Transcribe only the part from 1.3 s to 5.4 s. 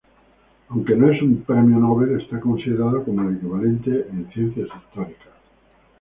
"Premio Nobel" está considerado como el equivalente en Ciencias Históricas.